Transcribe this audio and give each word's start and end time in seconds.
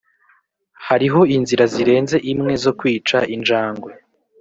hariho 0.87 1.19
inzira 1.35 1.63
zirenze 1.73 2.17
imwe 2.31 2.53
zo 2.63 2.71
kwica 2.79 3.17
injangwe. 3.35 3.91